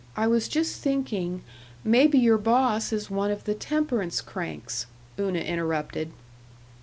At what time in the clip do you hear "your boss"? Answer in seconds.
2.17-2.91